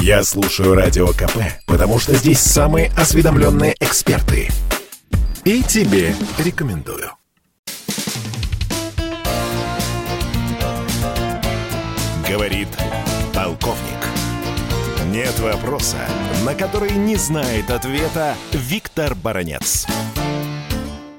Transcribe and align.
Я 0.00 0.22
слушаю 0.22 0.74
Радио 0.74 1.08
КП, 1.08 1.38
потому 1.66 1.98
что 1.98 2.14
здесь 2.14 2.40
самые 2.40 2.90
осведомленные 2.96 3.74
эксперты. 3.80 4.48
И 5.44 5.62
тебе 5.62 6.14
рекомендую. 6.38 7.10
Говорит 12.28 12.68
полковник. 13.34 13.98
Нет 15.10 15.38
вопроса, 15.40 15.96
на 16.44 16.54
который 16.54 16.92
не 16.92 17.16
знает 17.16 17.70
ответа 17.70 18.34
Виктор 18.52 19.14
Баранец. 19.14 19.86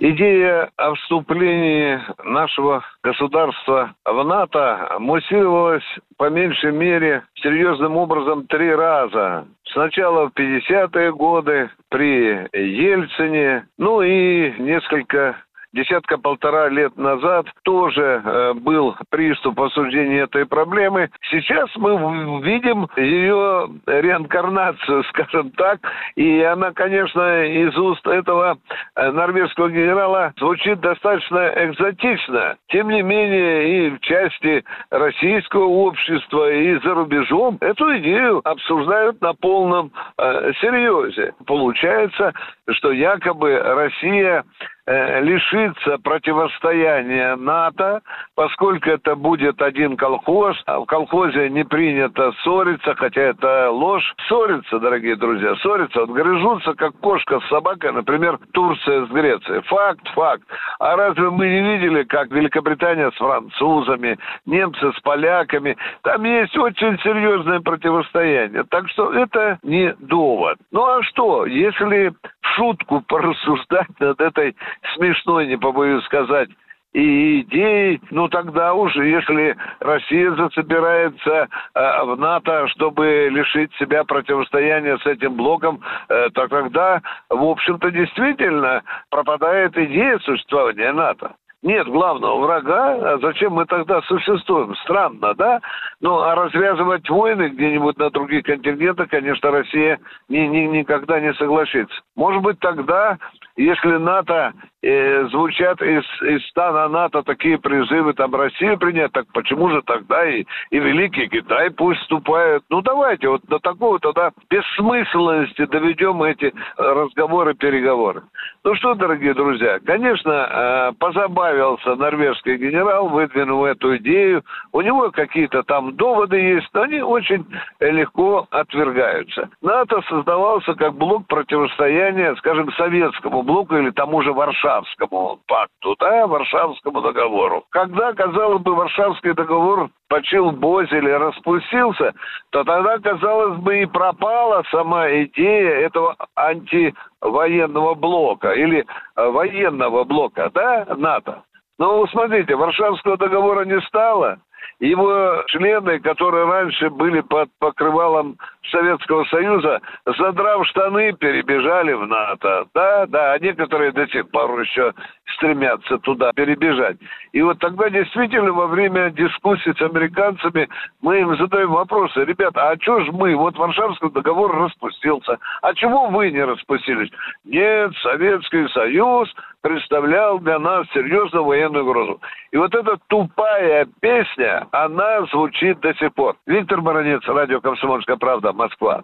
Идея 0.00 0.70
о 0.76 0.94
вступлении 0.94 2.00
нашего 2.22 2.84
государства 3.02 3.94
в 4.04 4.22
НАТО 4.22 4.94
муссировалась 5.00 5.82
по 6.16 6.30
меньшей 6.30 6.70
мере 6.70 7.24
серьезным 7.42 7.96
образом 7.96 8.46
три 8.46 8.72
раза. 8.72 9.46
Сначала 9.72 10.28
в 10.28 10.38
50-е 10.38 11.12
годы 11.12 11.70
при 11.88 12.48
Ельцине, 12.52 13.66
ну 13.76 14.00
и 14.02 14.52
несколько 14.60 15.36
десятка-полтора 15.72 16.68
лет 16.68 16.96
назад 16.96 17.46
тоже 17.62 18.22
э, 18.24 18.54
был 18.54 18.96
приступ 19.10 19.60
осуждения 19.60 20.24
этой 20.24 20.46
проблемы. 20.46 21.10
Сейчас 21.30 21.68
мы 21.76 22.42
видим 22.42 22.88
ее 22.96 23.68
реинкарнацию, 23.86 25.04
скажем 25.10 25.50
так, 25.52 25.80
и 26.16 26.40
она, 26.42 26.72
конечно, 26.72 27.44
из 27.44 27.76
уст 27.76 28.06
этого 28.06 28.58
э, 28.96 29.10
норвежского 29.10 29.70
генерала 29.70 30.32
звучит 30.38 30.80
достаточно 30.80 31.52
экзотично. 31.56 32.56
Тем 32.68 32.88
не 32.88 33.02
менее, 33.02 33.88
и 33.88 33.90
в 33.90 34.00
части 34.00 34.64
российского 34.90 35.64
общества, 35.64 36.50
и 36.50 36.78
за 36.80 36.94
рубежом 36.94 37.58
эту 37.60 37.98
идею 37.98 38.40
обсуждают 38.44 39.20
на 39.20 39.34
полном 39.34 39.92
э, 40.16 40.52
серьезе. 40.60 41.34
Получается, 41.46 42.32
что 42.70 42.92
якобы 42.92 43.58
Россия 43.58 44.44
лишиться 44.88 45.98
противостояния 45.98 47.36
НАТО, 47.36 48.00
поскольку 48.34 48.90
это 48.90 49.16
будет 49.16 49.60
один 49.60 49.96
колхоз, 49.96 50.56
а 50.66 50.80
в 50.80 50.86
колхозе 50.86 51.50
не 51.50 51.64
принято 51.64 52.32
ссориться, 52.42 52.94
хотя 52.94 53.20
это 53.20 53.70
ложь. 53.70 54.14
Ссориться, 54.28 54.78
дорогие 54.78 55.16
друзья, 55.16 55.54
ссориться, 55.56 56.00
вот 56.00 56.10
грызутся, 56.10 56.74
как 56.74 56.98
кошка 57.00 57.40
с 57.40 57.48
собакой, 57.48 57.92
например, 57.92 58.38
Турция 58.52 59.06
с 59.06 59.08
Грецией. 59.10 59.60
Факт, 59.62 60.08
факт. 60.14 60.44
А 60.78 60.96
разве 60.96 61.30
мы 61.30 61.48
не 61.48 61.60
видели, 61.60 62.04
как 62.04 62.30
Великобритания 62.30 63.10
с 63.10 63.16
французами, 63.16 64.18
немцы 64.46 64.92
с 64.92 65.00
поляками? 65.00 65.76
Там 66.02 66.24
есть 66.24 66.56
очень 66.56 66.98
серьезное 67.00 67.60
противостояние. 67.60 68.64
Так 68.70 68.88
что 68.88 69.12
это 69.12 69.58
не 69.62 69.94
довод. 69.98 70.56
Ну 70.72 70.84
а 70.84 71.02
что, 71.02 71.44
если 71.46 72.12
шутку 72.58 73.02
порассуждать 73.02 74.00
над 74.00 74.20
этой 74.20 74.56
смешной, 74.94 75.46
не 75.46 75.56
побоюсь 75.56 76.04
сказать, 76.04 76.50
и 76.92 77.42
идеи, 77.42 78.00
ну 78.10 78.28
тогда 78.28 78.74
уже, 78.74 79.06
если 79.06 79.56
Россия 79.78 80.32
засобирается 80.32 81.48
э, 81.74 82.04
в 82.04 82.16
НАТО, 82.18 82.66
чтобы 82.68 83.28
лишить 83.30 83.72
себя 83.74 84.04
противостояния 84.04 84.98
с 84.98 85.06
этим 85.06 85.34
блоком, 85.34 85.80
э, 86.08 86.30
то 86.30 86.48
тогда, 86.48 87.02
в 87.28 87.44
общем-то, 87.44 87.90
действительно 87.90 88.82
пропадает 89.10 89.76
идея 89.76 90.18
существования 90.20 90.92
НАТО 90.92 91.34
нет 91.62 91.88
главного 91.88 92.40
врага, 92.40 93.14
а 93.14 93.18
зачем 93.18 93.54
мы 93.54 93.66
тогда 93.66 94.00
существуем? 94.02 94.74
Странно, 94.76 95.34
да? 95.34 95.60
Ну, 96.00 96.20
а 96.20 96.34
развязывать 96.34 97.08
войны 97.10 97.48
где-нибудь 97.48 97.98
на 97.98 98.10
других 98.10 98.44
континентах, 98.44 99.08
конечно, 99.08 99.50
Россия 99.50 99.98
ни, 100.28 100.38
ни, 100.38 100.78
никогда 100.78 101.18
не 101.18 101.34
согласится. 101.34 101.94
Может 102.14 102.42
быть, 102.42 102.60
тогда, 102.60 103.18
если 103.56 103.96
НАТО, 103.96 104.52
э, 104.82 105.26
звучат 105.28 105.82
из, 105.82 106.04
из 106.22 106.46
стана 106.48 106.88
НАТО 106.88 107.24
такие 107.24 107.58
призывы, 107.58 108.14
там, 108.14 108.34
Россию 108.36 108.78
принять, 108.78 109.10
так 109.12 109.26
почему 109.32 109.68
же 109.70 109.82
тогда 109.82 110.28
и, 110.28 110.44
и 110.70 110.78
Великий 110.78 111.28
Китай 111.28 111.70
пусть 111.70 112.00
вступают? 112.02 112.62
Ну, 112.70 112.82
давайте 112.82 113.28
вот 113.28 113.42
до 113.48 113.58
такого 113.58 113.98
тогда 113.98 114.30
бессмысленности 114.48 115.66
доведем 115.66 116.22
эти 116.22 116.54
разговоры, 116.76 117.54
переговоры. 117.54 118.22
Ну 118.68 118.74
что, 118.74 118.92
дорогие 118.92 119.32
друзья, 119.32 119.78
конечно, 119.86 120.30
э, 120.30 120.92
позабавился 120.98 121.94
норвежский 121.94 122.58
генерал, 122.58 123.08
выдвинул 123.08 123.64
эту 123.64 123.96
идею. 123.96 124.42
У 124.72 124.82
него 124.82 125.10
какие-то 125.10 125.62
там 125.62 125.96
доводы 125.96 126.36
есть, 126.36 126.68
но 126.74 126.82
они 126.82 127.00
очень 127.00 127.46
легко 127.80 128.46
отвергаются. 128.50 129.48
НАТО 129.62 130.02
создавался 130.10 130.74
как 130.74 130.92
блок 130.92 131.26
противостояния, 131.28 132.34
скажем, 132.36 132.70
советскому 132.72 133.42
блоку 133.42 133.74
или 133.74 133.88
тому 133.88 134.20
же 134.20 134.34
Варшавскому 134.34 135.38
пакту, 135.46 135.96
да, 135.98 136.26
Варшавскому 136.26 137.00
договору. 137.00 137.64
Когда, 137.70 138.12
казалось 138.12 138.60
бы, 138.60 138.74
Варшавский 138.74 139.32
договор 139.32 139.88
почил 140.08 140.50
Бозе 140.50 140.98
или 140.98 141.10
распустился, 141.10 142.14
то 142.50 142.64
тогда, 142.64 142.98
казалось 142.98 143.58
бы, 143.60 143.82
и 143.82 143.86
пропала 143.86 144.62
сама 144.70 145.08
идея 145.22 145.86
этого 145.86 146.16
антивоенного 146.34 147.94
блока 147.94 148.52
или 148.52 148.84
э, 149.16 149.28
военного 149.28 150.04
блока, 150.04 150.50
да, 150.54 150.86
НАТО. 150.96 151.42
Но 151.78 152.06
смотрите, 152.08 152.56
Варшавского 152.56 153.16
договора 153.16 153.64
не 153.64 153.80
стало, 153.82 154.38
его 154.80 155.42
члены, 155.48 155.98
которые 156.00 156.46
раньше 156.46 156.90
были 156.90 157.20
под 157.20 157.48
покрывалом 157.58 158.36
Советского 158.70 159.24
Союза, 159.24 159.80
задрав 160.04 160.66
штаны, 160.66 161.12
перебежали 161.12 161.92
в 161.92 162.06
НАТО. 162.06 162.66
Да, 162.74 163.06
да, 163.06 163.32
а 163.32 163.38
некоторые 163.38 163.92
до 163.92 164.06
сих 164.08 164.30
пор 164.30 164.60
еще 164.60 164.92
стремятся 165.34 165.98
туда 165.98 166.32
перебежать. 166.32 166.96
И 167.32 167.42
вот 167.42 167.58
тогда 167.58 167.90
действительно 167.90 168.52
во 168.52 168.66
время 168.66 169.10
дискуссий 169.10 169.72
с 169.72 169.82
американцами 169.82 170.68
мы 171.02 171.20
им 171.20 171.36
задаем 171.36 171.70
вопросы. 171.70 172.24
Ребята, 172.24 172.70
а 172.70 172.76
что 172.80 173.00
ж 173.00 173.08
мы? 173.12 173.34
Вот 173.36 173.56
Варшавский 173.56 174.10
договор 174.10 174.56
распустился. 174.56 175.38
А 175.62 175.74
чего 175.74 176.08
вы 176.08 176.30
не 176.30 176.44
распустились? 176.44 177.10
Нет, 177.44 177.92
Советский 178.02 178.68
Союз 178.68 179.32
представлял 179.68 180.38
для 180.38 180.58
нас 180.58 180.86
серьезную 180.94 181.44
военную 181.44 181.84
угрозу. 181.84 182.20
И 182.52 182.56
вот 182.56 182.74
эта 182.74 182.96
тупая 183.08 183.86
песня, 184.00 184.66
она 184.72 185.26
звучит 185.26 185.78
до 185.80 185.92
сих 185.94 186.14
пор. 186.14 186.36
Виктор 186.46 186.80
Баранец, 186.80 187.20
радио 187.26 187.60
«Комсомольская 187.60 188.16
правда», 188.16 188.54
Москва. 188.54 189.02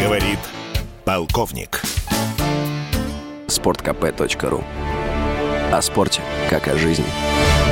Говорит 0.00 0.38
полковник. 1.04 1.80
Спорткп.ру 3.48 4.60
О 5.72 5.82
спорте, 5.82 6.22
как 6.48 6.68
о 6.68 6.76
жизни. 6.76 7.69